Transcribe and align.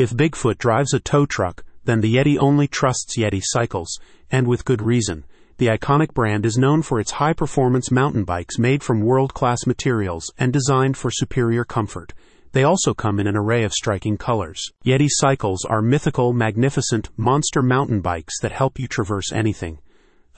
If 0.00 0.12
Bigfoot 0.12 0.56
drives 0.56 0.94
a 0.94 0.98
tow 0.98 1.26
truck, 1.26 1.62
then 1.84 2.00
the 2.00 2.14
Yeti 2.16 2.38
only 2.38 2.66
trusts 2.66 3.18
Yeti 3.18 3.42
cycles, 3.44 4.00
and 4.30 4.46
with 4.46 4.64
good 4.64 4.80
reason. 4.80 5.24
The 5.58 5.66
iconic 5.66 6.14
brand 6.14 6.46
is 6.46 6.56
known 6.56 6.80
for 6.80 6.98
its 6.98 7.10
high 7.10 7.34
performance 7.34 7.90
mountain 7.90 8.24
bikes 8.24 8.58
made 8.58 8.82
from 8.82 9.02
world 9.02 9.34
class 9.34 9.66
materials 9.66 10.32
and 10.38 10.54
designed 10.54 10.96
for 10.96 11.10
superior 11.10 11.66
comfort. 11.66 12.14
They 12.52 12.64
also 12.64 12.94
come 12.94 13.20
in 13.20 13.26
an 13.26 13.36
array 13.36 13.62
of 13.62 13.74
striking 13.74 14.16
colors. 14.16 14.64
Yeti 14.86 15.08
cycles 15.10 15.66
are 15.66 15.82
mythical, 15.82 16.32
magnificent, 16.32 17.10
monster 17.18 17.60
mountain 17.60 18.00
bikes 18.00 18.40
that 18.40 18.52
help 18.52 18.78
you 18.78 18.88
traverse 18.88 19.30
anything. 19.32 19.80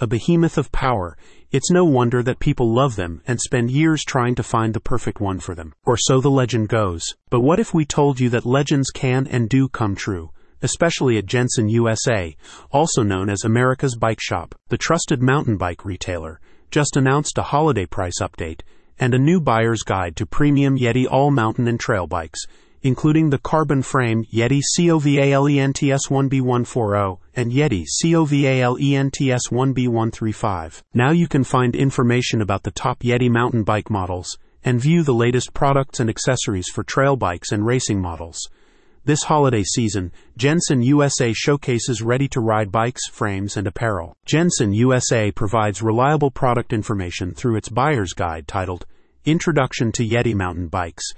A 0.00 0.06
behemoth 0.06 0.58
of 0.58 0.72
power, 0.72 1.16
it's 1.50 1.70
no 1.70 1.84
wonder 1.84 2.22
that 2.22 2.40
people 2.40 2.72
love 2.72 2.96
them 2.96 3.22
and 3.26 3.40
spend 3.40 3.70
years 3.70 4.02
trying 4.04 4.34
to 4.36 4.42
find 4.42 4.74
the 4.74 4.80
perfect 4.80 5.20
one 5.20 5.38
for 5.38 5.54
them. 5.54 5.74
Or 5.84 5.96
so 5.96 6.20
the 6.20 6.30
legend 6.30 6.68
goes. 6.68 7.04
But 7.30 7.40
what 7.40 7.60
if 7.60 7.74
we 7.74 7.84
told 7.84 8.18
you 8.18 8.28
that 8.30 8.46
legends 8.46 8.90
can 8.90 9.26
and 9.26 9.48
do 9.48 9.68
come 9.68 9.94
true? 9.94 10.30
Especially 10.62 11.18
at 11.18 11.26
Jenson 11.26 11.68
USA, 11.68 12.36
also 12.70 13.02
known 13.02 13.28
as 13.28 13.44
America's 13.44 13.96
Bike 13.96 14.20
Shop, 14.20 14.54
the 14.68 14.78
trusted 14.78 15.20
mountain 15.20 15.56
bike 15.56 15.84
retailer, 15.84 16.40
just 16.70 16.96
announced 16.96 17.36
a 17.36 17.42
holiday 17.42 17.86
price 17.86 18.20
update 18.20 18.60
and 18.98 19.14
a 19.14 19.18
new 19.18 19.40
buyer's 19.40 19.82
guide 19.82 20.16
to 20.16 20.26
premium 20.26 20.78
Yeti 20.78 21.06
all 21.10 21.30
mountain 21.30 21.66
and 21.66 21.80
trail 21.80 22.06
bikes, 22.06 22.40
including 22.82 23.30
the 23.30 23.38
carbon 23.38 23.82
frame 23.82 24.24
Yeti 24.24 24.60
COVALENTS 24.76 26.08
1B140 26.08 27.18
and 27.36 27.52
Yeti 27.52 27.84
COVALENTS 28.02 29.48
1B135. 29.50 30.82
Now 30.92 31.10
you 31.10 31.28
can 31.28 31.44
find 31.44 31.76
information 31.76 32.40
about 32.40 32.64
the 32.64 32.70
top 32.70 33.00
Yeti 33.00 33.30
mountain 33.30 33.62
bike 33.62 33.90
models 33.90 34.36
and 34.64 34.80
view 34.80 35.02
the 35.02 35.14
latest 35.14 35.54
products 35.54 36.00
and 36.00 36.10
accessories 36.10 36.68
for 36.68 36.82
trail 36.84 37.16
bikes 37.16 37.52
and 37.52 37.66
racing 37.66 38.00
models. 38.00 38.48
This 39.04 39.24
holiday 39.24 39.64
season, 39.64 40.12
Jenson 40.36 40.80
USA 40.82 41.32
showcases 41.32 42.02
ready 42.02 42.28
to 42.28 42.40
ride 42.40 42.70
bikes, 42.70 43.08
frames, 43.08 43.56
and 43.56 43.66
apparel. 43.66 44.16
Jenson 44.26 44.72
USA 44.72 45.32
provides 45.32 45.82
reliable 45.82 46.30
product 46.30 46.72
information 46.72 47.34
through 47.34 47.56
its 47.56 47.68
buyer's 47.68 48.12
guide 48.12 48.46
titled 48.46 48.86
Introduction 49.24 49.90
to 49.92 50.06
Yeti 50.06 50.34
Mountain 50.34 50.68
Bikes. 50.68 51.12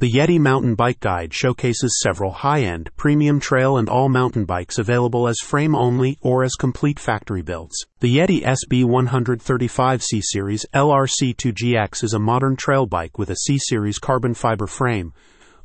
The 0.00 0.12
Yeti 0.12 0.38
Mountain 0.38 0.76
Bike 0.76 1.00
Guide 1.00 1.34
showcases 1.34 1.98
several 2.00 2.30
high 2.30 2.60
end, 2.60 2.88
premium 2.96 3.40
trail 3.40 3.76
and 3.76 3.88
all 3.88 4.08
mountain 4.08 4.44
bikes 4.44 4.78
available 4.78 5.26
as 5.26 5.40
frame 5.40 5.74
only 5.74 6.16
or 6.20 6.44
as 6.44 6.54
complete 6.54 7.00
factory 7.00 7.42
builds. 7.42 7.84
The 7.98 8.16
Yeti 8.16 8.44
SB 8.44 8.84
135 8.84 10.02
C 10.04 10.20
Series 10.22 10.64
LRC2GX 10.72 12.04
is 12.04 12.14
a 12.14 12.20
modern 12.20 12.54
trail 12.54 12.86
bike 12.86 13.18
with 13.18 13.28
a 13.28 13.36
C 13.38 13.58
Series 13.58 13.98
carbon 13.98 14.34
fiber 14.34 14.68
frame 14.68 15.14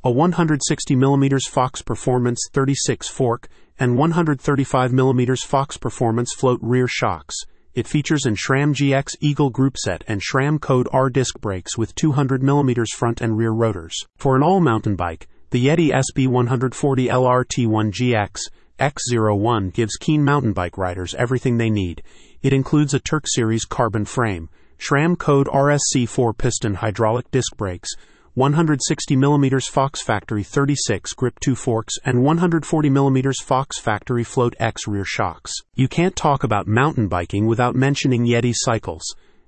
a 0.03 0.12
160mm 0.12 1.47
Fox 1.47 1.81
Performance 1.84 2.50
36 2.52 3.08
fork, 3.08 3.47
and 3.80 3.97
135mm 3.97 5.45
Fox 5.45 5.78
Performance 5.78 6.34
float 6.34 6.59
rear 6.62 6.88
shocks. 6.90 7.36
It 7.76 7.88
features 7.88 8.26
an 8.26 8.36
SRAM 8.36 8.76
GX 8.76 9.16
Eagle 9.20 9.50
group 9.50 9.78
set 9.78 10.04
and 10.08 10.22
SRAM 10.22 10.62
Code 10.62 10.88
R 10.92 11.10
disc 11.10 11.40
brakes 11.42 11.76
with 11.76 11.96
200mm 11.96 12.88
front 12.96 13.20
and 13.20 13.36
rear 13.36 13.50
rotors. 13.50 13.96
For 14.16 14.36
an 14.36 14.44
all 14.44 14.60
mountain 14.60 14.96
bike, 14.96 15.28
the 15.50 15.66
Yeti 15.66 15.90
SB 15.90 16.28
140 16.28 17.08
LRT1 17.08 17.92
GX 17.92 18.42
X01 18.80 19.74
gives 19.74 19.96
keen 19.96 20.24
mountain 20.24 20.54
bike 20.54 20.78
riders 20.78 21.16
everything 21.16 21.58
they 21.58 21.72
need. 21.72 22.04
It 22.44 22.54
includes 22.54 22.94
a 22.94 23.00
Turq 23.00 23.24
Series 23.26 23.66
carbon 23.66 24.06
frame, 24.06 24.50
SRAM 24.78 25.18
Code 25.18 25.48
RSC 25.48 26.08
4 26.08 26.32
piston 26.34 26.76
hydraulic 26.76 27.32
disc 27.32 27.58
brakes, 27.58 27.90
160mm 28.36 29.70
Fox 29.70 30.02
Factory 30.02 30.42
36 30.42 31.14
Grip 31.14 31.39
2 31.39 31.53
forks, 31.53 31.94
and 32.03 32.17
140mm 32.17 33.44
Fox 33.44 33.80
Factory 33.80 34.23
Float 34.23 34.56
X 34.59 34.88
rear 34.88 35.06
shocks. 35.06 35.53
You 35.75 35.88
can't 35.88 36.16
talk 36.16 36.44
about 36.44 36.66
mountain 36.66 37.08
biking 37.08 37.45
without 37.45 37.75
mentioning 37.75 38.25
Yeti 38.25 38.52
Cycles, 38.56 39.03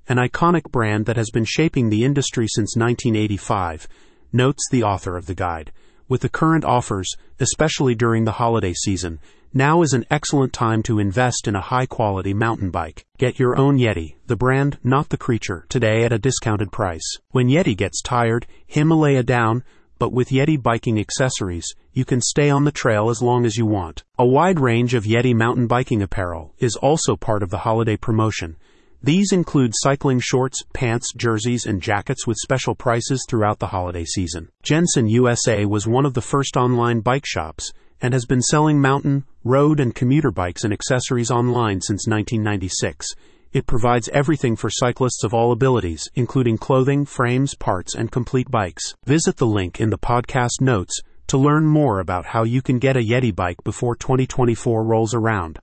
an 0.07 0.17
iconic 0.17 0.71
brand 0.71 1.07
that 1.07 1.17
has 1.17 1.31
been 1.31 1.45
shaping 1.45 1.89
the 1.89 2.03
industry 2.03 2.45
since 2.47 2.77
1985, 2.77 3.87
notes 4.31 4.61
the 4.69 4.83
author 4.83 5.17
of 5.17 5.25
the 5.25 5.33
guide. 5.33 5.71
With 6.07 6.21
the 6.21 6.29
current 6.29 6.63
offers, 6.63 7.11
especially 7.39 7.95
during 7.95 8.25
the 8.25 8.33
holiday 8.33 8.73
season, 8.73 9.17
now 9.57 9.81
is 9.81 9.93
an 9.93 10.05
excellent 10.11 10.51
time 10.51 10.83
to 10.83 10.99
invest 10.99 11.47
in 11.47 11.55
a 11.55 11.61
high 11.61 11.85
quality 11.85 12.33
mountain 12.33 12.69
bike. 12.69 13.05
Get 13.17 13.39
your 13.39 13.57
own 13.57 13.77
Yeti, 13.77 14.15
the 14.27 14.35
brand, 14.35 14.77
not 14.83 15.07
the 15.07 15.17
creature, 15.17 15.65
today 15.69 16.03
at 16.03 16.11
a 16.11 16.19
discounted 16.19 16.73
price. 16.73 17.19
When 17.31 17.47
Yeti 17.47 17.75
gets 17.77 18.01
tired, 18.01 18.47
Himalaya 18.67 19.23
down, 19.23 19.63
but 19.97 20.11
with 20.11 20.27
Yeti 20.27 20.61
biking 20.61 20.99
accessories, 20.99 21.73
you 21.93 22.03
can 22.03 22.19
stay 22.19 22.49
on 22.49 22.65
the 22.65 22.71
trail 22.73 23.09
as 23.09 23.21
long 23.21 23.45
as 23.45 23.55
you 23.55 23.65
want. 23.65 24.03
A 24.19 24.25
wide 24.25 24.59
range 24.59 24.93
of 24.93 25.05
Yeti 25.05 25.33
mountain 25.33 25.67
biking 25.67 26.01
apparel 26.01 26.53
is 26.57 26.75
also 26.75 27.15
part 27.15 27.41
of 27.41 27.49
the 27.49 27.59
holiday 27.59 27.95
promotion. 27.95 28.57
These 29.01 29.31
include 29.31 29.71
cycling 29.75 30.19
shorts, 30.19 30.63
pants, 30.73 31.13
jerseys, 31.15 31.65
and 31.65 31.81
jackets 31.81 32.27
with 32.27 32.35
special 32.41 32.75
prices 32.75 33.25
throughout 33.29 33.59
the 33.59 33.67
holiday 33.67 34.03
season. 34.03 34.49
Jenson 34.63 35.07
USA 35.07 35.63
was 35.63 35.87
one 35.87 36.05
of 36.05 36.13
the 36.13 36.21
first 36.21 36.57
online 36.57 36.99
bike 36.99 37.25
shops 37.25 37.71
and 38.01 38.13
has 38.13 38.25
been 38.25 38.41
selling 38.41 38.79
mountain, 38.79 39.25
road, 39.43 39.79
and 39.79 39.93
commuter 39.93 40.31
bikes 40.31 40.63
and 40.63 40.73
accessories 40.73 41.31
online 41.31 41.81
since 41.81 42.07
1996. 42.07 43.07
It 43.53 43.67
provides 43.67 44.09
everything 44.09 44.55
for 44.55 44.69
cyclists 44.69 45.23
of 45.23 45.33
all 45.33 45.51
abilities, 45.51 46.09
including 46.15 46.57
clothing, 46.57 47.05
frames, 47.05 47.55
parts, 47.55 47.95
and 47.95 48.11
complete 48.11 48.51
bikes. 48.51 48.95
Visit 49.05 49.37
the 49.37 49.45
link 49.45 49.79
in 49.79 49.91
the 49.91 49.97
podcast 49.97 50.59
notes 50.59 50.99
to 51.27 51.37
learn 51.37 51.65
more 51.65 51.99
about 51.99 52.25
how 52.25 52.43
you 52.43 52.61
can 52.61 52.79
get 52.79 52.97
a 52.97 52.99
Yeti 52.99 53.33
bike 53.33 53.63
before 53.63 53.95
2024 53.95 54.83
rolls 54.83 55.13
around. 55.13 55.53